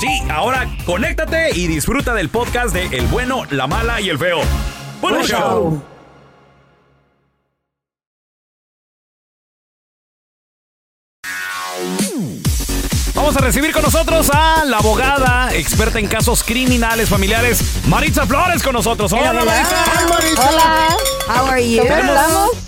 [0.00, 4.40] Sí, ahora conéctate y disfruta del podcast de El bueno, la mala y el feo.
[5.02, 5.82] ¡Buen show!
[13.40, 18.74] A recibir con nosotros a la abogada, experta en casos criminales familiares, Maritza Flores con
[18.74, 19.12] nosotros.
[19.12, 19.44] Hola, Hola.
[19.44, 20.48] Maritza.
[20.48, 20.96] Hola.
[21.28, 21.82] How are you?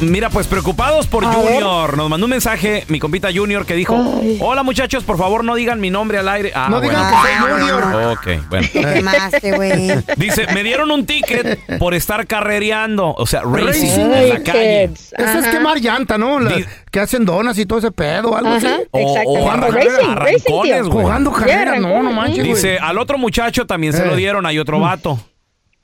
[0.00, 1.96] Mira, pues preocupados por Junior.
[1.96, 3.96] Nos mandó un mensaje mi compita Junior que dijo:
[4.40, 6.52] Hola muchachos, por favor no digan mi nombre al aire.
[6.54, 7.94] Ah, No digan que soy Junior.
[8.12, 8.68] Ok, bueno.
[8.72, 9.92] Te quemaste, güey.
[10.16, 14.00] Dice, me dieron un ticket por estar carrereando, o sea, racing Racing.
[14.12, 14.84] en la calle.
[14.84, 16.38] Eso es quemar llanta, ¿no?
[16.40, 16.54] La-
[16.92, 18.66] que hacen donas y todo ese pedo, algo así.
[18.92, 21.04] O- o Jugando arrancones, güey.
[21.04, 22.54] Jugando carrera, no, no manches, güey.
[22.54, 24.06] Dice, al otro muchacho también se Eh.
[24.06, 25.18] lo dieron, hay otro vato.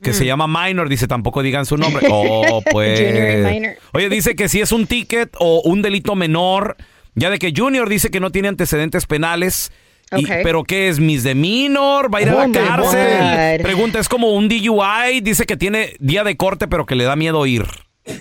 [0.01, 2.07] Que se llama Minor, dice, tampoco digan su nombre.
[2.13, 3.01] Oh, pues.
[3.01, 3.73] Junior y Minor.
[3.95, 6.77] Oye, dice que si es un ticket o un delito menor.
[7.17, 9.73] Ya de que Junior dice que no tiene antecedentes penales.
[10.17, 10.31] Y- Ok.
[10.45, 13.59] pero qué es misdemeanor, va a ir a Oh, la my cárcel.
[13.59, 13.63] God.
[13.63, 17.17] Pregunta, es como un DUI, dice que tiene día de corte, pero que le da
[17.17, 17.67] miedo ir.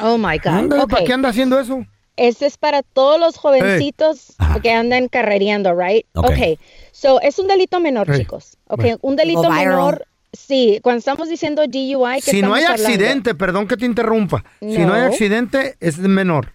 [0.01, 0.87] Oh my God.
[0.89, 1.85] ¿Para qué anda haciendo eso?
[2.17, 4.59] Este es para todos los jovencitos Ajá.
[4.59, 6.05] que andan carrereando, right?
[6.15, 6.25] Ok.
[6.31, 6.59] ok.
[6.91, 8.19] So, es un delito menor, Hey.
[8.21, 8.57] chicos.
[8.67, 8.97] Ok, Bueno.
[9.01, 10.05] un delito menor.
[10.33, 13.03] Sí, cuando estamos diciendo DUI, ¿qué Si no hay estamos hablando?
[13.03, 14.43] accidente, perdón que te interrumpa.
[14.59, 15.07] Si no hay No.
[15.07, 16.53] accidente, es menor.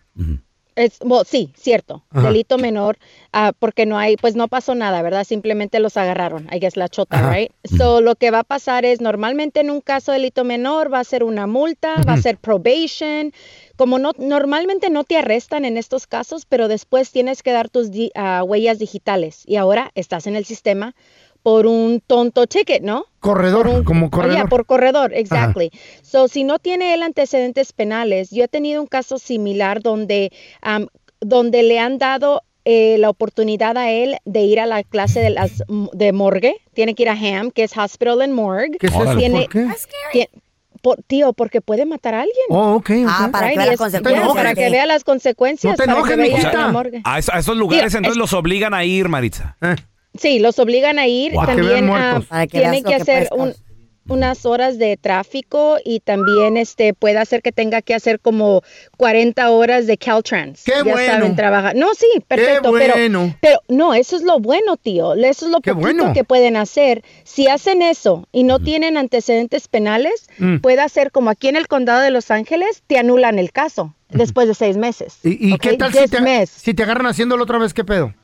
[0.74, 2.02] Es, bueno, sí, cierto.
[2.10, 2.28] Ajá.
[2.28, 2.96] Delito menor,
[3.32, 5.24] ah, porque no hay, pues no pasó nada, ¿verdad?
[5.24, 6.46] Simplemente los agarraron.
[6.50, 7.30] Ahí es la chota, Ajá.
[7.34, 7.52] right?
[7.76, 11.00] So, lo que va a pasar es, normalmente en un caso de delito menor va
[11.00, 13.32] a ser una multa, va a ser probation.
[13.82, 17.91] Como no, normalmente no te arrestan en estos casos, pero después tienes que dar tus
[17.91, 19.43] di- ah, huellas digitales.
[19.44, 20.94] Y ahora estás en el sistema
[21.43, 23.06] por un tonto ticket, ¿no?
[23.18, 24.36] Corredor, un- como Oh, corredor.
[24.36, 25.72] yeah, por corredor, exactly.
[26.03, 30.30] So, si no tiene él antecedentes penales, yo he tenido un caso similar donde,
[30.60, 30.86] am,
[31.21, 35.30] donde le han dado eh, la oportunidad a él de ir a la clase de
[35.30, 36.54] las de morgue.
[36.74, 38.78] Tiene que ir a HAM, que es Hospital and Morgue.
[38.78, 39.16] ¿Qué es eso?
[39.16, 39.66] Tiene- ¿Por qué?
[40.12, 40.28] Tie-
[40.82, 42.44] por- tío, porque puede matar a alguien.
[42.50, 43.08] Oh, ok, ok.
[43.08, 43.56] Ah, para que right?
[43.58, 44.24] vea Y las consecuencias.
[44.24, 45.70] yeah, para que vea las consecuencias.
[45.70, 46.50] No te para que enojes, vaya mijita.
[46.62, 47.00] a la morgue.
[47.04, 49.56] A, es- a esos lugares Tío, entonces es- los obligan a ir, Maritza.
[49.62, 49.76] Eh,
[50.14, 51.32] Sí, los obligan a ir.
[51.32, 52.26] Para que vean También ah, muertos.
[52.26, 53.54] Para que tienen que que hacer un...
[54.09, 58.63] unas horas de tráfico y también este puede hacer que tenga que hacer como
[58.97, 60.63] 40 horas de Caltrans.
[60.65, 61.13] ¡Qué ya bueno!
[61.13, 61.77] saben, trabajar.
[61.77, 63.34] No, sí, perfecto, pero bueno!
[63.41, 65.15] pero no, eso es lo bueno, tío.
[65.15, 66.13] Eso es lo ¡Qué poquito bueno!
[66.13, 67.03] que pueden hacer.
[67.25, 70.59] Si hacen eso y no tienen antecedentes penales, Mm.
[70.59, 74.49] puede hacer como aquí en el condado de Los Ángeles, te anulan el caso después
[74.49, 75.19] de seis meses.
[75.22, 77.72] ¿Y, qué tal si te, si te agarran haciéndolo otra vez?
[77.75, 78.15] ¿Qué pedo?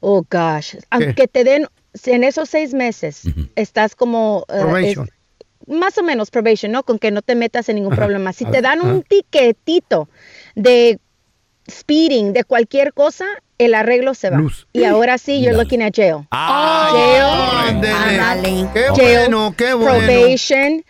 [0.00, 0.76] Oh, gosh.
[0.90, 1.66] Aunque te den,
[2.04, 3.22] en esos seis meses
[3.54, 4.44] estás como...
[4.48, 5.06] Probation.
[5.06, 5.12] es-
[5.68, 6.84] más o menos probation, ¿no?
[6.84, 8.02] Con que no te metas en ningún Ajá.
[8.02, 8.32] problema.
[8.32, 8.88] Si te dan ajá.
[8.88, 10.08] un tiquetito
[10.54, 11.00] de
[11.68, 13.24] speeding, de cualquier cosa,
[13.58, 14.36] el arreglo se va.
[14.36, 14.68] Luz.
[14.72, 16.26] Y ahora sí, you're looking at jail.
[16.30, 17.94] Ah, jail, Ándele.
[17.94, 18.68] Ándale.
[18.72, 20.06] ¡Qué jail, bueno, qué bueno!
[20.06, 20.84] probation,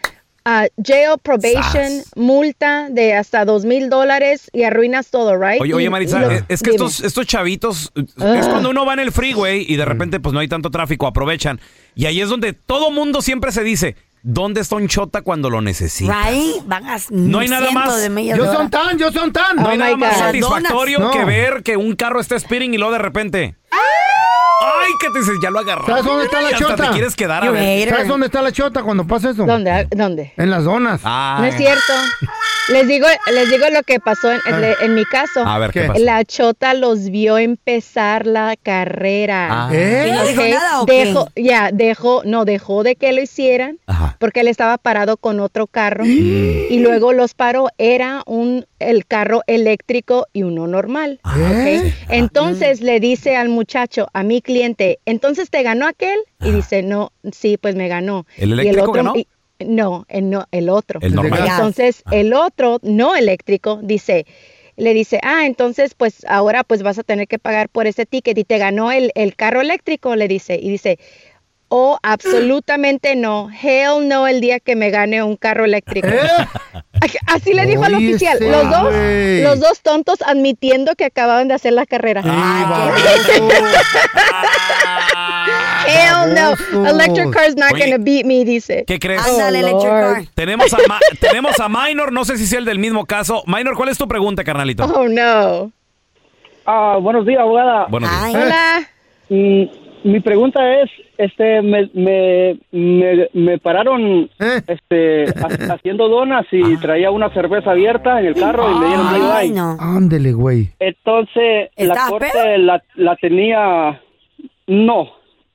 [0.47, 1.63] ah, jail, probation,
[2.03, 2.13] Sas.
[2.17, 5.61] multa de hasta dos mil dólares y arruinas todo, right?
[5.61, 8.49] Oye, oye, Maritza, y lo- es- es que estos, estos chavitos, es Ah.
[8.49, 11.61] cuando uno va en el freeway y de repente pues no hay tanto tráfico, aprovechan.
[11.95, 15.61] Y ahí es donde todo mundo siempre se dice, ¿dónde está un chota cuando lo
[15.63, 16.31] necesita?
[16.31, 16.65] Right?
[16.65, 18.01] Van a No hay nada más.
[18.01, 19.57] de ¡Yo de son tan, yo son tan!
[19.57, 21.11] No hay Oh nada más satisfactorio No.
[21.11, 23.55] que ver que un carro esté speeding y luego de repente...
[23.71, 23.79] ¡Ay,
[25.01, 25.35] que te dices!
[25.43, 25.87] Ya lo agarraron.
[25.89, 26.85] ¿Sabes dónde está la hasta chota?
[26.85, 27.89] te quieres quedar a You ver.
[27.91, 29.45] ¿Sabes dónde está la chota cuando pasa eso?
[29.47, 29.87] ¿Dónde?
[29.91, 30.33] ¿Dónde?
[30.37, 31.01] En las donas.
[31.05, 31.93] Ah, No es cierto.
[32.69, 35.47] Les digo, les digo lo que pasó en, en- en mi caso.
[35.47, 35.87] A ver, ¿qué, ¿Qué?
[35.87, 36.01] pasa?
[36.01, 39.47] La chota los vio empezar la carrera.
[39.51, 39.71] Ah.
[39.73, 40.07] ¿Eh?
[40.09, 41.05] ¿Y no dijo nada o qué?
[41.05, 44.17] Dejó, ya, dejó, no, dejó de que lo hicieran Ajá.
[44.19, 47.69] porque él estaba parado con otro carro y luego los paró.
[47.79, 51.21] Era un, el carro eléctrico y uno normal.
[51.37, 51.83] ¿Eh?
[51.85, 52.11] ¿ok?
[52.11, 57.13] Entonces le dice al muchacho, a mi cliente, entonces te ganó aquel y dice, no,
[57.33, 58.27] sí, pues me ganó.
[58.37, 59.13] ¿El Y eléctrico ganó?
[59.17, 59.27] y-
[59.59, 61.01] no, el, no, el otro.
[61.03, 61.47] El normal.
[61.47, 64.27] Entonces el otro, no eléctrico, dice,
[64.77, 68.37] le dice, ah, entonces pues ahora pues vas a tener que pagar por ese ticket
[68.37, 70.99] y te ganó el, el carro eléctrico, le dice, y dice,
[71.69, 76.09] oh, absolutamente no, hell no el día que me gane un carro eléctrico.
[77.27, 78.95] Así le dijo al oficial, los dos,
[79.43, 82.23] los dos tontos admitiendo que acababan de hacer la carrera.
[85.89, 88.85] Hell no, electric car's not Oye, gonna beat me, dice.
[88.87, 89.25] ¿Qué crees?
[89.25, 90.25] Ándale, Oh, electric car.
[90.35, 93.43] Tenemos a, Ma- tenemos a Minor, no sé si es el del mismo caso.
[93.47, 94.85] Minor, ¿cuál es tu pregunta, carnalito?
[94.85, 95.71] Oh no.
[96.67, 97.87] Ah, buenos días, abogada.
[97.89, 98.35] Buenos días.
[98.45, 98.89] Hola.
[99.29, 99.65] Mm,
[100.05, 104.61] mi pregunta es, este, me, me, me, me pararon, ¿Eh?
[104.69, 109.07] este, ha- haciendo donas y traía una cerveza abierta en el carro y me dieron
[109.09, 109.57] ay, DUI.
[109.57, 109.77] no.
[109.81, 110.69] Ándele, güey.
[110.79, 114.01] Entonces, la ¿Estaba corte la, la tenía,
[114.67, 115.11] no,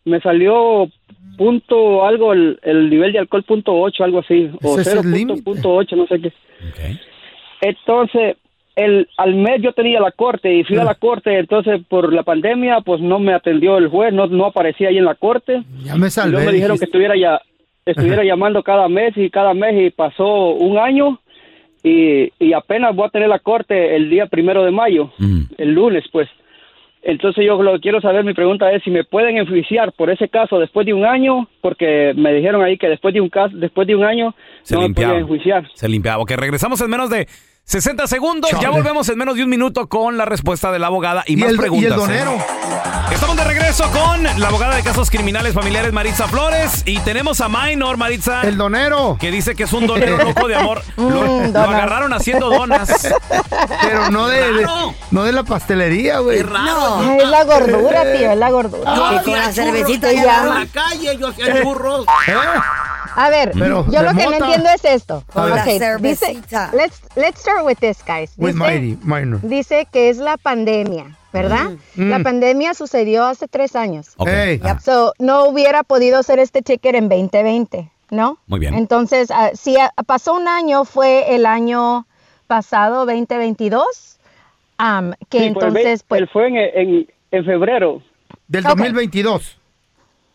[0.05, 0.89] me salió
[1.37, 5.01] punto algo, el, el nivel de alcohol punto ocho, algo así, o Ese es cero
[5.03, 5.41] el límite.
[5.43, 6.31] punto ocho, no sé qué.
[7.61, 8.37] Entonces,
[8.75, 12.23] el, al mes yo tenía la corte y fui a la corte, entonces por la
[12.23, 15.63] pandemia, pues no me atendió el juez, no, no aparecía ahí en la corte.
[15.83, 16.31] Ya me Y salvé.
[16.31, 17.41] luego me dijeron que estuviera ya,
[17.85, 21.19] estuviera llamando cada mes y cada mes y pasó un año
[21.83, 25.41] y, y apenas voy a tener la corte el día primero de mayo, Mm.
[25.57, 26.29] el lunes, pues.
[27.03, 30.29] Entonces yo lo que quiero saber, mi pregunta es si me pueden enjuiciar por ese
[30.29, 33.87] caso después de un año, porque me dijeron ahí que después de un caso, después
[33.87, 35.67] de un año Se no me podían enjuiciar.
[35.73, 36.21] Se limpiaba.
[36.21, 37.27] Ok, regresamos en menos de
[37.71, 38.51] 60 segundos.
[38.59, 41.37] Ya volvemos en menos de un minuto con la respuesta de la abogada y, Y
[41.37, 41.91] más el, y preguntas.
[41.91, 42.31] el donero.
[42.33, 42.43] ¿eh?
[43.13, 47.47] Estamos de regreso con la abogada de casos criminales familiares Maritza Flores y tenemos a
[47.47, 49.15] Minor Maritza El donero.
[49.19, 50.81] que dice que es un donero loco de amor.
[50.97, 53.07] Lo, Mm, agarraron haciendo donas.
[53.81, 54.67] Pero no de,
[55.11, 56.43] no de la pastelería, güey.
[56.43, 56.99] No.
[56.99, 58.93] Ay, es la gordura, tío, es la gordura.
[59.23, 62.05] Que con la cervecita ya llama- calle yo hacía churros.
[62.27, 62.33] ¿Eh?
[63.15, 65.23] A ver, Pero yo lo que no entiendo es esto.
[65.33, 66.41] Con la Ok, dice,
[66.73, 68.33] let's, let's start with this, guys.
[68.37, 69.39] With Dice, Mighty, minor.
[69.41, 71.71] dice que es la pandemia, ¿verdad?
[71.95, 72.09] Mm.
[72.09, 74.13] La pandemia sucedió hace tres años.
[74.17, 74.27] Ok.
[74.29, 74.61] Ey.
[74.63, 78.37] Ah, So, no hubiera podido hacer este ticket en 2020, ¿no?
[78.47, 78.73] Muy bien.
[78.75, 82.05] Entonces, ah, si ah, pasó un año, fue el año
[82.47, 84.19] pasado, 2022,
[84.77, 88.01] am, que Sí, pues, entonces, pues, él fue en, en, en febrero,
[88.47, 88.69] Del Ok.
[88.77, 89.57] 2022.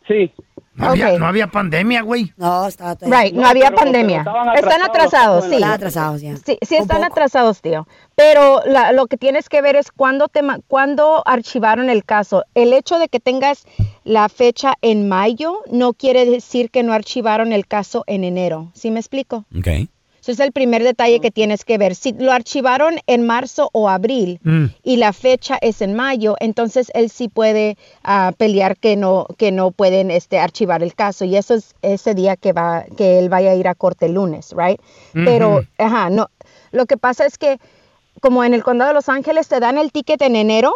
[0.09, 0.33] sí.
[0.76, 2.33] No, había, no había pandemia, güey.
[2.37, 3.23] No, estaba todavía.
[3.23, 4.18] right, no, No, había pero- pandemia.
[4.56, 5.54] están atrasados, atrasados, sí.
[5.54, 6.37] Estaban atrasados ya.
[6.37, 7.12] Sí, sí están poco.
[7.12, 7.88] atrasados, tío.
[8.14, 12.45] Pero la- lo que tienes que ver es cuándo, te, ma- cuándo archivaron el caso.
[12.54, 13.64] El hecho de que tengas
[14.04, 18.71] la fecha en mayo no quiere decir que no archivaron el caso en enero.
[18.75, 19.45] ¿Sí me explico?
[19.59, 19.68] Ok.
[20.26, 21.95] Ese es el primer detalle que tienes que ver.
[21.95, 24.64] Si lo archivaron en marzo o abril Mm.
[24.83, 29.52] y la fecha es en mayo, entonces él sí puede ah, pelear que no que
[29.52, 33.28] no pueden este archivar el caso y eso es ese día que va que él
[33.28, 34.80] vaya a ir a corte el lunes, right?
[35.12, 36.28] Pero ajá, no
[36.73, 37.61] lo que pasa es que
[38.21, 40.73] como en el condado de Los Ángeles te dan el ticket en enero,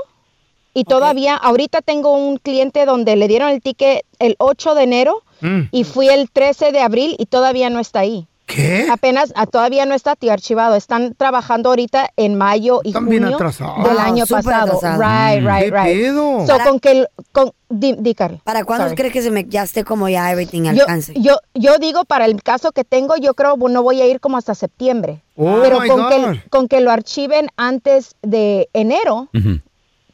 [0.73, 5.23] Y todavía, ahorita tengo un cliente donde le dieron el ticket el 8 de enero
[5.41, 5.63] Mm.
[5.73, 8.29] y fui el 13 de abril y todavía no está ahí.
[8.55, 8.87] ¿Qué?
[8.91, 10.75] Apenas, ah, todavía no está tío archivado.
[10.75, 13.85] Están trabajando ahorita en mayo y Están bien junio atrasados.
[13.85, 14.77] del Wow, año pasado.
[14.79, 14.99] atrasados.
[14.99, 16.01] Right, Mm, right, ¿qué right.
[16.01, 16.41] pedo?
[16.41, 18.39] So, Para- con que, el- con, di, di, Carla.
[18.45, 18.97] ¿Para cuándo Sorry.
[18.97, 21.15] crees que se me, ya esté como ya everything Yo, alcance?
[21.17, 24.21] yo, yo digo, para el caso que tengo, yo creo que no voy a ir
[24.21, 25.23] como hasta septiembre.
[25.37, 29.61] Oh, Pero con que, con que lo archiven antes de enero, Ujú.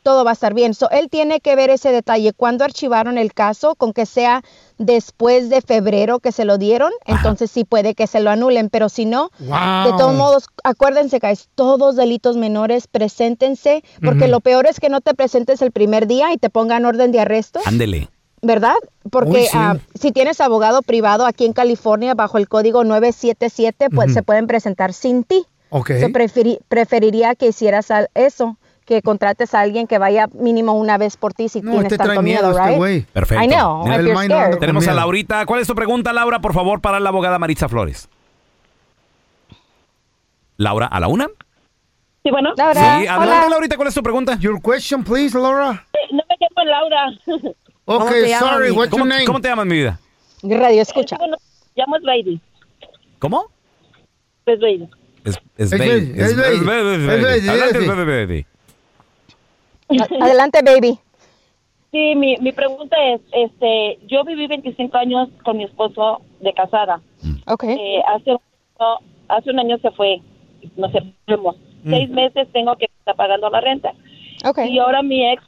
[0.06, 0.72] Todo va a estar bien.
[0.72, 2.32] So, él tiene que ver ese detalle.
[2.32, 4.44] Cuando archivaron el caso, con que sea
[4.78, 8.70] después de febrero que se lo dieron, entonces sí puede que se lo anulen.
[8.70, 9.84] Pero si no, Wow.
[9.90, 15.00] de todos modos, acuérdense, guys, todos delitos menores, preséntense, porque lo peor es que no
[15.00, 17.58] te presentes el primer día y te pongan orden de arresto.
[17.64, 18.08] Ándele.
[18.42, 18.74] ¿verdad?
[19.10, 19.50] Porque Uy, sí.
[19.54, 24.46] ah, si tienes abogado privado aquí en California bajo el código 977, pues se pueden
[24.46, 25.46] presentar sin ti.
[25.70, 25.90] Ok.
[26.00, 31.16] So, preferi- preferiría que hicieras eso, que contrates a alguien que vaya mínimo una vez
[31.16, 32.76] por ti si No, tienes este trae tanto miedo miedo, este right?
[32.78, 33.00] güey.
[33.02, 33.44] Perfecto.
[33.44, 34.50] I know, Mira, if el you're mind no anda scared.
[34.52, 34.94] con Tenemos a.
[34.94, 35.44] Laurita.
[35.46, 38.08] ¿Cuál es tu pregunta, Laura, por favor, para la abogada Maritza Flores?
[40.56, 41.26] Laura, ¿a la una?
[42.22, 42.52] Sí, bueno.
[42.56, 43.48] Laura, sí, adelante, hola.
[43.50, 44.36] Laurita, ¿cuál es tu pregunta?
[44.38, 45.84] Your question, please, Laura.
[46.12, 47.06] No me llamo Laura.
[47.88, 49.24] Ok, sorry, what's ¿Cómo, your name?
[49.26, 50.00] cómo te llamas, mi vida?
[50.42, 51.16] Radio escucha.
[51.18, 51.36] Bueno,
[51.76, 52.40] llamo Lady.
[53.20, 53.46] ¿Cómo?
[54.44, 54.88] Es Lady.
[55.24, 55.86] Es, Es baby.
[55.88, 56.56] baby, es baby.
[56.56, 57.22] es baby, es Es baby.
[57.22, 58.40] baby, Adelante, es es baby, baby.
[58.42, 58.55] A-
[60.20, 60.98] Adelante, baby.
[61.92, 67.00] Sí, mi, mi pregunta es, este, yo viví 25 años con mi esposo de casada.
[67.46, 67.64] Ok.
[67.64, 70.20] Eh, hace, no, hace un año se fue,
[70.76, 71.56] nos separamos.
[71.88, 73.92] Seis meses tengo que estar pagando la renta.
[74.44, 74.58] Ok.
[74.68, 75.42] Y ahora mi ex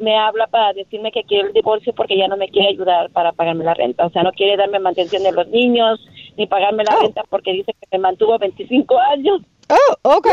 [0.00, 3.32] me habla para decirme que quiere el divorcio porque ya no me quiere ayudar para
[3.32, 4.04] pagarme la renta.
[4.04, 6.04] O sea, no quiere darme mantención de los niños
[6.36, 7.00] ni pagarme la Oh.
[7.02, 9.40] renta porque dice que me mantuvo 25 años.
[9.68, 10.28] Oh, ok.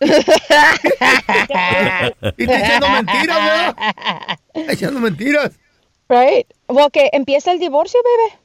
[2.36, 3.76] Y te echando mentiras, ¿verdad?
[4.54, 5.50] Echando mentiras.
[6.08, 6.46] Right.
[6.68, 8.40] Well, que empiece el divorcio, bebé.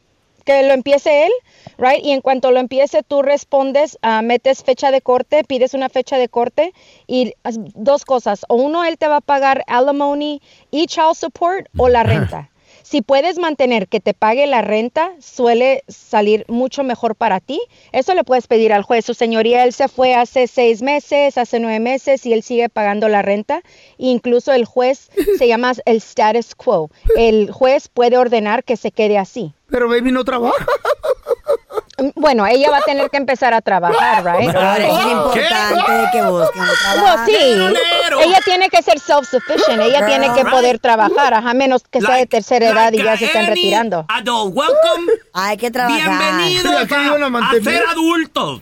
[0.45, 1.31] Que lo empiece él,
[1.77, 2.03] right?
[2.03, 6.17] Y en cuanto lo empiece, tú respondes, ah, metes fecha de corte, pides una fecha
[6.17, 6.73] de corte
[7.05, 8.43] y dos cosas.
[8.49, 10.41] O uno, él te va a pagar alimony
[10.71, 12.49] y child support o la renta.
[12.91, 17.61] Si puedes mantener que te pague la renta, suele salir mucho mejor para ti.
[17.93, 19.05] Eso le puedes pedir al juez.
[19.05, 23.07] Su señoría, él se fue hace seis meses, hace nueve meses y él sigue pagando
[23.07, 23.61] la renta.
[23.97, 26.89] Incluso el juez se llama el status quo.
[27.15, 29.53] El juez puede ordenar que se quede así.
[29.69, 30.65] Pero baby no trabaja.
[32.15, 34.49] Bueno, ella va a tener que empezar a trabajar, right?
[34.55, 37.25] Ahora es importante que busquen un trabajo.
[37.25, 37.35] sí,
[38.25, 42.25] ella tiene que ser self-sufficient, ella tiene que poder trabajar, a menos que sea de
[42.25, 44.05] tercera edad y ya se estén retirando.
[44.09, 45.11] Adult, welcome.
[45.33, 46.07] Hay que trabajar.
[46.07, 48.61] Bienvenidos a ser adultos.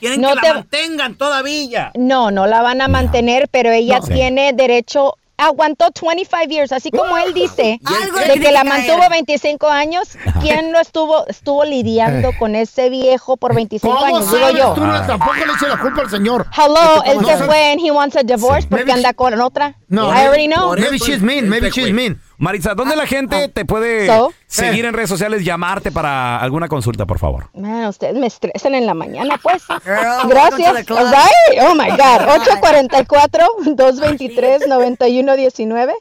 [0.00, 1.92] Quieren No que te- la mantengan todavía.
[1.94, 5.14] No, no la van a mantener, pero ella tiene derecho.
[5.36, 7.80] Aguantó 25 years, así como él dice,
[8.28, 9.10] de que la mantuvo caer.
[9.10, 10.08] 25 años.
[10.40, 14.30] ¿Quién no estuvo estuvo lidiando con ese viejo por 25 ¿Cómo años?
[14.30, 14.74] Digo yo.
[14.74, 14.82] tú?
[14.84, 16.46] No, tampoco le eches la culpa al señor.
[16.56, 19.74] Hello, él ¿Cómo se fue and he wants a divorce porque Maybe anda con otra.
[19.88, 20.72] No, I already know.
[20.76, 22.20] Maybe she's él- mean, él maybe she's mean.
[22.44, 24.34] Maritza, ¿dónde la gente te puede So?
[24.46, 27.48] seguir en redes sociales, llamarte para alguna consulta, por favor?
[27.54, 29.62] Man, ustedes me estresan en la mañana, pues.
[29.84, 30.74] Girl, Gracias.
[30.90, 31.62] Right?
[31.62, 32.20] Oh my God.
[33.74, 35.94] 844-223-9119.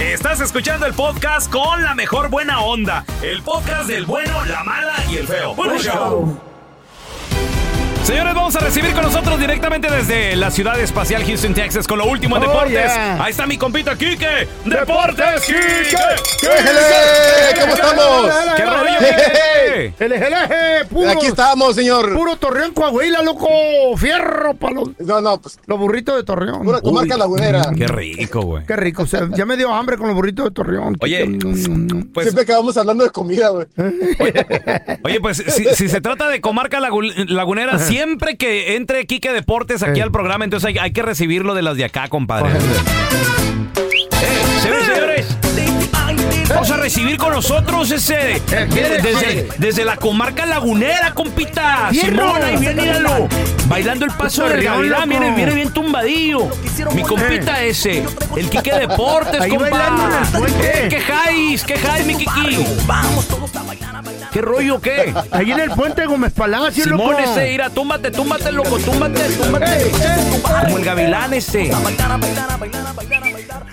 [0.00, 3.04] Estás escuchando el podcast con la mejor buena onda.
[3.22, 5.54] El podcast del bueno, la mala y el feo.
[5.54, 6.53] Bueno, show.
[8.04, 12.04] Señores, vamos a recibir con nosotros directamente desde la ciudad espacial Houston, Texas, con lo
[12.04, 12.72] último en Oh, deportes.
[12.72, 13.24] yeah.
[13.24, 14.46] Ahí está mi compita Quique.
[14.66, 15.96] ¡Deportes, Quique!
[17.60, 18.30] ¿Cómo estamos?
[18.56, 21.10] ¿Qué rollo, el eje, puro.
[21.10, 22.12] Aquí estamos, señor.
[22.14, 23.48] Puro Torreón, Coahuila, loco.
[23.96, 26.62] Fierro para los, No, no, pues los burritos de Torreón.
[26.62, 27.62] pura comarca lagunera.
[27.76, 28.66] Qué rico, güey.
[28.66, 29.04] Qué rico.
[29.04, 30.96] O sea, ya me dio hambre con los burritos de Torreón.
[31.00, 31.38] Oye,
[32.12, 33.66] pues, Siempre acabamos hablando de comida, güey.
[35.02, 39.84] oye, pues si, si se trata de comarca lagu- lagunera, siempre que entre Quique Deportes
[39.84, 42.50] aquí al programa, entonces hay, hay que recibirlo de las de acá, compadre.
[42.50, 42.58] Eh,
[44.62, 45.38] señores, señores,
[46.48, 51.90] vamos a recibir con nosotros ese desde, desde la comarca lagunera, compita.
[51.92, 53.28] Simón, ahí viene, míralo.
[53.68, 55.06] Bailando el paso gavilán, loco.
[55.06, 56.48] viene, viene bien tumbadillo.
[56.96, 58.04] Mi compita ese,
[58.36, 60.18] el Quique Deportes, compa.
[60.90, 61.62] ¿Qué jais?
[61.62, 62.66] ¿Qué jais, mi Kiki?
[64.34, 65.14] ¿Qué rollo, qué?
[65.30, 67.18] Ahí en el puente Gómez Palacio, Simón loco.
[67.20, 69.92] ese, mira, túmbate, túmbate, loco, túmbate, túmbate.
[70.64, 71.70] Como el gavilán ese.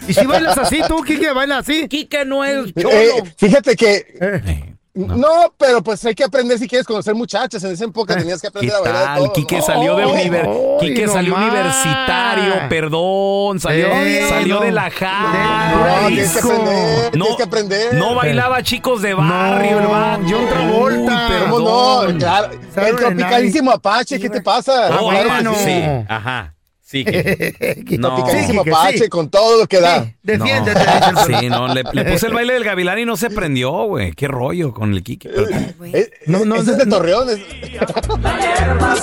[0.07, 1.31] ¿Y si bailas así tú, Kike?
[1.33, 1.87] ¿Bailas así?
[1.87, 4.05] Quique no es Eh, fíjate que.
[4.21, 4.70] Eh.
[4.93, 5.53] No.
[5.57, 7.63] pero pues hay que aprender si quieres conocer muchachas.
[7.63, 9.17] En esa época tenías que ¿Qué aprender a bailar tal?
[9.19, 9.33] todo.
[9.33, 9.61] Quique ¿no?
[9.63, 10.45] salió de Oh, univer...
[10.49, 11.49] Ay, Quique salió nomás.
[11.53, 14.61] universitario, perdón, salió, Eh, salió no.
[14.65, 16.07] de la No, high.
[16.07, 16.51] tienes que Hijo.
[16.51, 17.03] aprender.
[17.03, 17.93] No, tienes que aprender.
[17.93, 20.23] no bailaba chicos de barrio, el vato.
[20.29, 21.27] John Travolta.
[21.29, 21.99] Uy, ¿Cómo no?
[22.01, 22.17] perdón.
[22.19, 22.49] Claro.
[22.87, 24.89] El tropicalísimo Apache, ¿qué te pasa?
[24.99, 25.53] Oh, Claro bueno.
[25.55, 26.53] sí, ajá.
[26.91, 28.17] Sí, que- no.
[28.19, 28.27] No.
[28.27, 29.09] Sí, que Apache sí.
[29.09, 30.05] con todo lo que da.
[30.23, 30.79] Defiéndete.
[31.13, 34.11] No, sí, no, le, le puse el baile del gavilán y no se prendió, güey.
[34.11, 35.29] Qué rollo con el Kike.
[35.29, 35.47] Pero-
[35.93, 36.97] Eh, No, no, ese es de no.
[36.97, 37.29] Torreón.
[37.29, 37.39] es-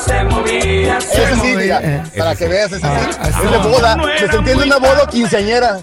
[0.08, 2.86] Ese sí, mira, para que veas, ese sí.
[3.44, 3.96] Es de boda.
[4.18, 5.80] Se sentí en una boda quinceañera.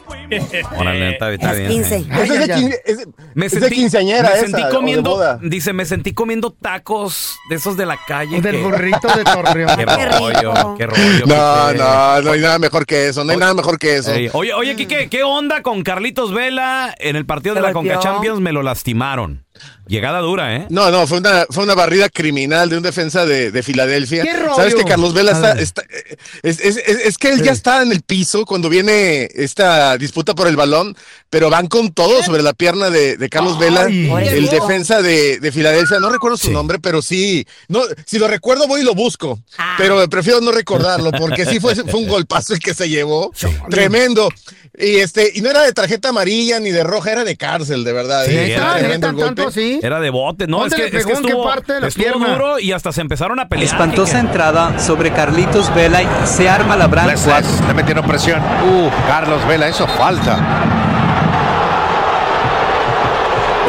[0.77, 1.69] Órale, está, está bien.
[1.69, 1.95] 15.
[1.97, 4.71] Ese es ay, quin- es- Me es de sentí, quinceañera me esa, sentí o de
[4.75, 5.39] comiendo, boda.
[5.41, 8.41] dice, me sentí comiendo tacos de esos de la calle.
[8.41, 9.75] Del que- burrito de Torreón.
[9.77, 11.25] Qué rollo, qué rollo.
[11.27, 11.77] No, Kike.
[11.95, 13.23] No, no hay nada mejor que eso.
[13.23, 14.11] No hay nada mejor que eso.
[14.11, 17.99] Ey, Oye, oye, Kike, ¿qué onda con Carlitos Vela en el partido de la Conca.
[17.99, 18.39] Champions?
[18.39, 19.44] Me lo lastimaron.
[19.87, 20.65] Llegada dura, ¿eh?
[20.69, 24.23] No, no, fue una, fue una barrida criminal de un defensa de, de Filadelfia.
[24.23, 24.55] ¿Qué rollo?
[24.55, 28.01] Sabes que Carlos Vela está, es, es- es- es que él ya está en el
[28.01, 30.97] piso cuando viene esta disputa por el balón,
[31.29, 35.51] pero van con todo sobre la pierna de, de Carlos Vela, el defensa de, de
[35.51, 35.99] Filadelfia.
[35.99, 36.53] No recuerdo su Sí.
[36.53, 37.45] nombre, pero sí.
[37.67, 39.39] No, si lo recuerdo, voy y lo busco.
[39.77, 43.31] Pero prefiero no recordarlo, porque sí fue, fue un golpazo el que se llevó.
[43.69, 44.29] Tremendo.
[44.77, 47.93] Y este, y no era de tarjeta amarilla ni de roja, era de cárcel, de
[47.93, 48.25] verdad.
[48.25, 49.79] Sí, ¿eh?
[49.81, 50.65] era de bote, ¿no?
[50.65, 52.33] Es ¿Dónde que, es que estuvo, parte de la estuvo pierna?
[52.33, 53.67] duro y hasta se empezaron a pelear.
[53.71, 57.49] Espantosa entrada sobre Carlitos Vela y se arma la cuatro.
[57.67, 58.39] Le metieron presión.
[58.41, 60.37] Uh, Carlos Vela, eso falta.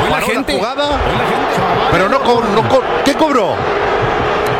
[0.02, 0.56] Hoy la gente.
[0.56, 0.86] jugada.
[0.86, 1.90] Hoy la gente.
[1.92, 3.54] Pero no, co- no co- ¿qué cobró?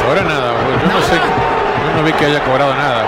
[0.08, 3.06] Ahora nada, yo no sé, yo no vi que haya cobrado nada.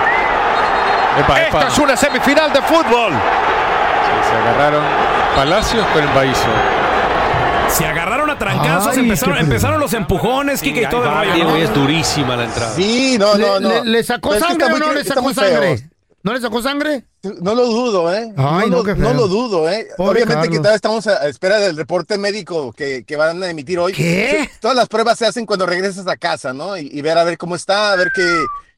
[1.18, 1.58] Epa, epa.
[1.60, 3.12] Esta es una semifinal de fútbol.
[3.12, 4.84] Sí, se agarraron
[5.36, 6.48] Palacios con el Baízo.
[7.70, 11.44] Se agarraron a trancazos, Ay, empezaron, los empujones, Kike, y todo el rollo.
[11.44, 11.56] ¿no?
[11.56, 12.72] es durísima la entrada.
[12.74, 13.84] Sí, no, no, ¿Le, no.
[13.84, 15.34] le- le sacó Pero es que sangre o muy- no le sacó feo.
[15.34, 15.90] sangre?
[16.22, 17.04] ¿No le sacó sangre?
[17.22, 18.32] No lo dudo, ¿eh?
[18.36, 19.14] Ay, no, no, qué lo, no feo.
[19.14, 19.86] lo dudo, ¿eh?
[19.96, 20.56] Pobre Obviamente que Carlos.
[20.62, 23.92] todavía estamos a espera del reporte médico que, que van a emitir hoy.
[23.92, 24.40] ¿Qué?
[24.50, 26.76] Sí, Todas las pruebas se hacen cuando regresas a casa, ¿no?
[26.76, 28.22] Y, y ver a ver cómo está, a ver qué,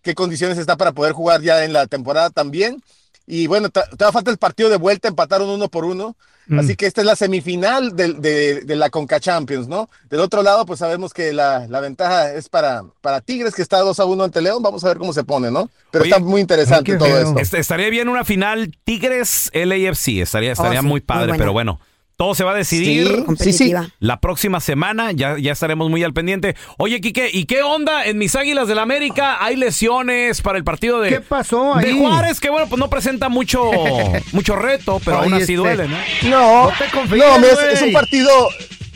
[0.03, 2.83] qué condiciones está para poder jugar ya en la temporada también.
[3.27, 6.17] Y bueno, ta- todavía falta el partido de vuelta, empataron uno por uno.
[6.49, 6.59] Mm.
[6.59, 9.89] Así que esta es la semifinal del- de, de la Conca Champions, ¿no?
[10.09, 13.79] Del otro lado, pues sabemos que la, la ventaja es para, para Tigres, que está
[13.81, 14.61] 2 a 1 ante León.
[14.63, 15.71] Vamos a ver cómo se pone, ¿no?
[15.93, 17.19] Pero Oye, está muy interesante todo feo.
[17.29, 17.39] esto.
[17.39, 21.53] Est- estaría bien una final Tigres LAFC, estaría, estaría Oh, sí, muy muy padre, pero
[21.53, 21.79] bueno,
[22.21, 23.73] todo se va a decidir Sí, sí, sí.
[23.99, 26.55] La próxima semana, ya, ya estaremos muy al pendiente.
[26.77, 29.43] Oye, Quique, ¿y qué onda en mis Águilas del América?
[29.43, 31.99] ¿Hay lesiones para el partido de, ¿Qué pasó de ahí?
[31.99, 32.39] Juárez?
[32.39, 33.71] Que bueno, pues no presenta mucho,
[34.33, 35.97] mucho reto, pero aún así este- duele, ¿no?
[36.29, 38.31] No, No te confíes, no, es, un partido,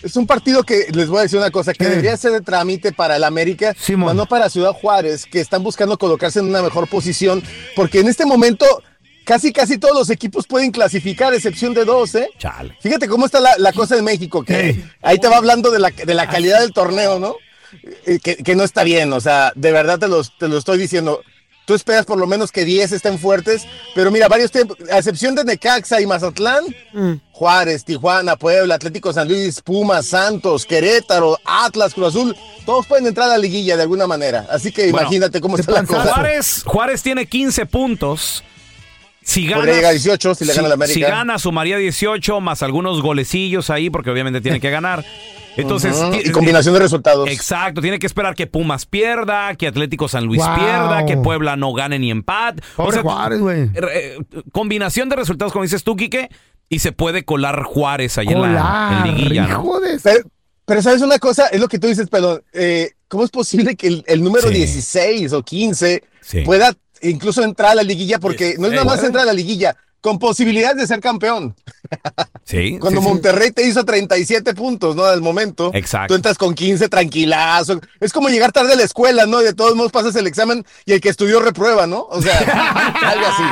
[0.02, 1.90] es un partido que les voy a decir una cosa, que ¿Qué?
[1.92, 4.08] debería ser de trámite para el América, Simón.
[4.10, 7.42] pero no para Ciudad Juárez, que están buscando colocarse en una mejor posición,
[7.74, 8.66] porque en este momento
[9.24, 12.28] casi casi todos los equipos pueden clasificar, excepción de dos, ¿eh?
[12.38, 12.76] Chale.
[12.80, 15.90] Fíjate cómo está la, la cosa en México, que ahí te va hablando de la,
[15.90, 17.36] de la calidad del torneo, ¿no?
[18.06, 20.78] Eh, Que, que no está bien, o sea, de verdad te, los, te lo estoy
[20.78, 21.20] diciendo.
[21.66, 25.34] Tú esperas por lo menos que 10 estén fuertes, pero mira, varios tiempos, a excepción
[25.34, 26.62] de Necaxa y Mazatlán,
[27.32, 33.28] Juárez, Tijuana, Puebla, Atlético San Luis, Pumas, Santos, Querétaro, Atlas, Cruz Azul, todos pueden entrar
[33.28, 34.46] a la liguilla de alguna manera.
[34.50, 36.02] Así que Bueno, imagínate cómo está la cosa.
[36.12, 38.44] Juárez, Juárez tiene 15 puntos.
[39.24, 40.94] Si gana, Podría llegar a 18 si le gana la América.
[40.94, 45.04] Si gana, sumaría 18 más algunos golecillos ahí, porque obviamente tiene que ganar.
[45.56, 47.28] Entonces, Ujú, ti- y combinación de resultados.
[47.30, 50.54] Exacto, tiene que esperar que Pumas pierda, que Atlético San Luis Wow.
[50.56, 52.62] pierda, que Puebla no gane ni empate.
[52.76, 53.70] Pobre Juárez, güey.
[53.74, 54.18] eh,
[54.52, 56.28] combinación de resultados, como dices tú, Quique,
[56.68, 59.62] y se puede colar Juárez ahí en la Colar, en liguilla, ¿no?
[59.62, 60.18] hijo de- Pero,
[60.66, 63.86] pero sabes una cosa, es lo que tú dices, perdón, eh, ¿cómo es posible que
[63.86, 64.54] el, el número Sí.
[64.54, 66.40] 16 o 15 Sí.
[66.40, 68.18] pueda incluso entrar a la liguilla?
[68.18, 71.56] Porque no es nada más entrar a la liguilla, con posibilidad de ser campeón.
[72.44, 72.78] Sí.
[72.80, 73.12] Cuando sí, sí.
[73.12, 75.04] Monterrey te hizo 37 puntos, ¿no?
[75.04, 75.70] Al momento.
[75.72, 76.08] Exacto.
[76.08, 77.80] Tú entras con 15 tranquilazo.
[78.00, 79.40] Es como llegar tarde a la escuela, ¿no?
[79.40, 82.06] Y de todos modos pasas el examen y el que estudió reprueba, ¿no?
[82.10, 82.38] O sea,
[83.02, 83.42] algo así.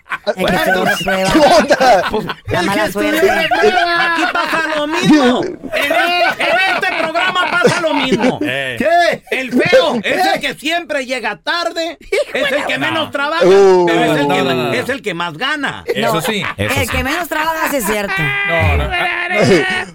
[0.36, 1.32] El que estudió reprueba.
[1.32, 2.36] ¿Qué onda?
[2.46, 3.16] La mala que suerte.
[3.16, 4.12] estudió reprueba.
[4.14, 5.40] Aquí pasa lo mismo.
[5.72, 8.38] En, e- en este programa pasa lo mismo.
[8.40, 9.22] ¿Qué?
[9.30, 11.96] El feo es el que siempre llega tarde,
[12.34, 13.86] es el que menos trabaja, Uh.
[13.86, 14.72] pero es el, No, que, no, no.
[14.72, 15.84] es el que más gana.
[15.96, 16.88] No, sí, eso el sí.
[16.88, 18.14] que menos trabaja sí es cierto.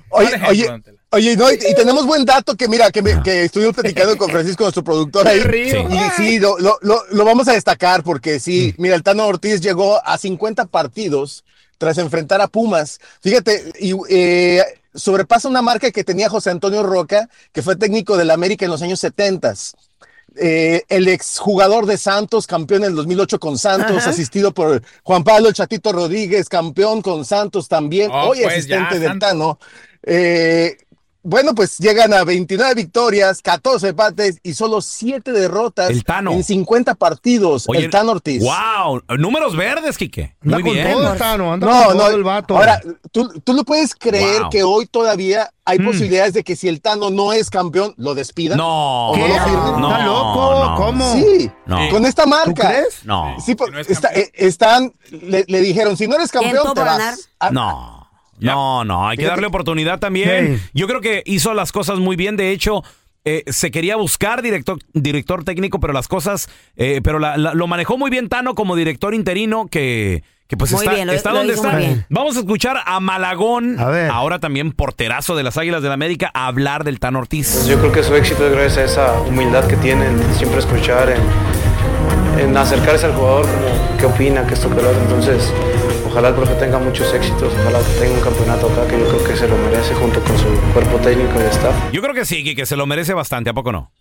[0.10, 0.82] Oye, oye,
[1.16, 4.30] oye, no, y, y tenemos buen dato que mira, que, me- que estuvimos platicando con
[4.30, 5.42] Francisco, nuestro productor ahí.
[5.42, 5.78] Sí.
[5.78, 9.62] Y sí, lo, lo- lo- lo vamos a destacar porque sí, mira, el Tano Ortiz
[9.62, 11.44] llegó a 50 partidos
[11.78, 13.00] tras enfrentar a Pumas.
[13.22, 18.32] Fíjate, y eh, sobrepasa una marca que tenía José Antonio Roca, que fue técnico del
[18.32, 19.54] América en los años 70.
[20.38, 24.10] Eh, el exjugador de Santos, campeón en el 2008 con Santos, Ajá.
[24.10, 29.00] asistido por Juan Pablo Chatito Rodríguez, campeón con Santos también, Oh, hoy pues, asistente ya,
[29.00, 29.20] del.
[29.20, 29.60] Tano.
[30.04, 30.78] Eh,
[31.28, 36.32] bueno, pues llegan a 29 victorias, 14 empates y solo 7 derrotas El Tano.
[36.32, 37.66] en 50 partidos.
[37.68, 38.44] Oye, el Tano Ortiz.
[38.44, 40.36] Wow, números verdes, Quique.
[40.44, 40.92] Anda Muy con bien.
[40.94, 42.56] todo, Tano, anda No, con no, todo el vato.
[42.58, 42.80] ahora,
[43.12, 44.50] ¿tú, tú lo puedes creer Wow.
[44.52, 45.86] que hoy todavía hay Mm.
[45.86, 48.58] posibilidades de que si el Tano no es campeón, lo despidan?
[48.60, 49.30] No, ¿O no ¿Qué?
[49.34, 49.82] lo firmen?
[49.82, 50.66] no, ¿Está loco?
[50.70, 50.76] no.
[50.76, 51.14] ¿Cómo?
[51.14, 51.90] Sí, No.
[51.90, 52.54] con esta marca.
[52.54, 53.04] ¿Tú crees?
[53.04, 53.36] No.
[53.44, 56.74] Sí, por- no es está- eh, están, le, le dijeron, si no eres campeón, ¿Tiempo
[56.74, 57.00] te para vas.
[57.00, 57.16] ganar?
[57.40, 58.05] Ah, No.
[58.40, 60.62] No, no, hay que darle oportunidad también.
[60.74, 62.36] Yo creo que hizo las cosas muy bien.
[62.38, 62.84] De hecho,
[63.24, 67.66] eh, se quería buscar director, director técnico, pero las cosas, eh, pero la- la- lo
[67.68, 71.32] manejó muy bien Tano como director interino, que, que pues Muy está, bien, lo- está
[71.32, 71.80] lo donde está.
[72.10, 74.12] Vamos a escuchar a Malagón, A ver.
[74.12, 77.52] ahora también porterazo de las Águilas del América, a hablar del Tano Ortiz.
[77.52, 81.10] Pues yo creo que su éxito es gracias a esa humildad que tienen, siempre escuchar,
[81.10, 84.92] en, en acercarse al jugador, como qué opina, qué esto, que lo.
[84.92, 85.52] Entonces,
[86.16, 89.24] ojalá el profe tenga muchos éxitos, ojalá que tenga un campeonato acá, que yo creo
[89.26, 91.76] que se lo merece junto con su cuerpo técnico y staff.
[91.92, 93.92] Yo creo que sí, que se lo merece bastante, ¿a poco no?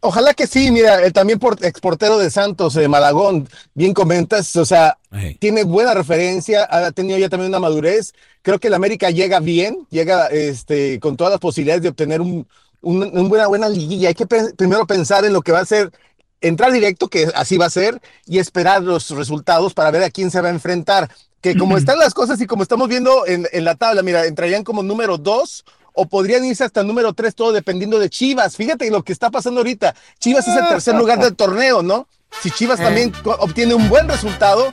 [0.00, 4.64] Ojalá que sí, mira, el también por, exportero de Santos, eh, Malagón, bien comentas, o
[4.64, 4.96] sea,
[5.38, 8.14] tiene buena referencia, ha tenido ya también una madurez.
[8.42, 12.48] Creo que el América llega bien, llega este, con todas las posibilidades de obtener un,
[12.80, 14.08] un- una buena, buena liguilla.
[14.08, 15.90] Hay que pe- primero pensar en lo que va a ser
[16.40, 20.30] entrar directo, que así va a ser, y esperar los resultados para ver a quién
[20.30, 21.10] se va a enfrentar.
[21.40, 24.64] Que como están las cosas y como estamos viendo en, en la tabla, mira, entrarían
[24.64, 28.56] como número dos o podrían irse hasta el número tres, todo dependiendo de Chivas.
[28.56, 29.94] Fíjate lo que está pasando ahorita.
[30.18, 32.06] Chivas es el tercer lugar del torneo, ¿no?
[32.42, 34.70] Si Chivas también co- obtiene un buen resultado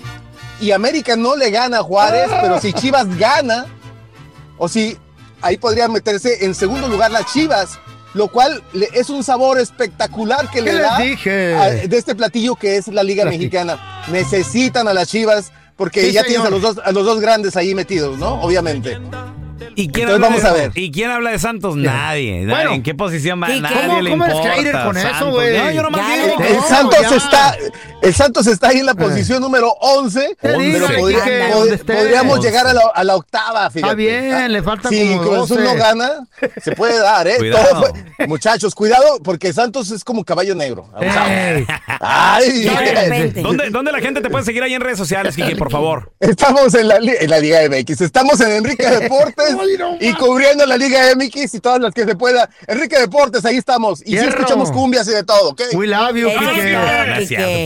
[0.61, 3.65] y América no le gana a Juárez, pero si Chivas gana,
[4.59, 4.95] o si
[5.41, 7.79] ahí podría meterse en segundo lugar las Chivas,
[8.13, 11.55] lo cual le- es un sabor espectacular que le ¿Qué da les dije?
[11.55, 14.03] a- de este platillo que es la Liga Mexicana.
[14.11, 16.27] Necesitan a las Chivas porque Sí, ya señor.
[16.43, 18.41] tienes a los, dos, a los dos grandes ahí metidos, ¿no?
[18.41, 18.97] Obviamente.
[19.75, 20.71] ¿Y quién, Entonces habla vamos de, a ver.
[20.73, 21.75] ¿Y quién habla de Santos?
[21.75, 22.41] Nadie.
[22.41, 22.47] nadie.
[22.47, 22.73] Bueno.
[22.73, 23.51] ¿En qué posición va?
[23.51, 24.85] ¿Y Nadie cómo- le cómo eres importa.
[24.85, 25.29] con eso, Santos.
[25.33, 25.57] güey?
[25.57, 26.41] No, yo nomás Ya digo.
[26.41, 27.15] El No, Santos ya.
[27.15, 27.57] está,
[28.07, 30.57] el Santos está ahí en la posición número 11, Te pero
[30.97, 33.77] podría- Quique, pod- podríamos llegar a la, a la octava, fíjate.
[33.91, 35.63] Está bien, le falta Si como Cruz Azul 12.
[35.63, 36.09] no gana,
[36.61, 37.35] se puede dar, ¿eh?
[37.37, 37.67] Cuidado.
[37.69, 40.87] Todo fue- Muchachos, cuidado, porque Santos es como caballo negro.
[40.93, 41.29] abusados.
[41.29, 41.65] Ey.
[41.99, 43.31] Ay.
[43.41, 46.11] ¿Dónde, ¿Dónde la gente te puede seguir ahí en redes sociales, Kike, por favor?
[46.19, 49.55] Estamos en la, li- en la Liga MX, estamos en Enrique Deportes
[49.99, 52.49] y cubriendo la Liga MX y todas las que se pueda.
[52.67, 54.01] Enrique Deportes, ahí estamos.
[54.01, 54.29] Y sí Fierro.
[54.29, 55.61] escuchamos cumbias y de todo, ¿ok?
[55.73, 56.39] We love you, Eso
[57.19, 57.65] Quique.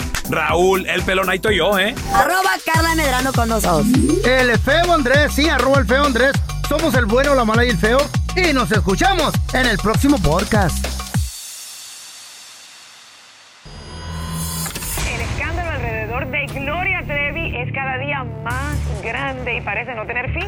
[0.29, 1.95] Raúl el Pelón, ahí estoy yo, ¿eh?
[2.13, 3.87] Arroba Carla Medrano con nosotros.
[4.25, 6.33] El feo Andrés, sí, arroba el feo Andrés.
[6.69, 7.99] Somos el bueno, la mala y el feo.
[8.35, 10.85] Y nos escuchamos en el próximo podcast.
[15.05, 20.31] El escándalo alrededor de Gloria Trevi es cada día más grande y parece no tener
[20.33, 20.47] fin.